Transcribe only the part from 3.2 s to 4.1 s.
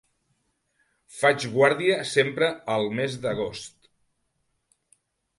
d'agost.